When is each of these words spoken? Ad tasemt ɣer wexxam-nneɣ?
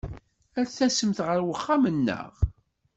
Ad 0.59 0.67
tasemt 0.69 1.19
ɣer 1.27 1.39
wexxam-nneɣ? 1.47 2.31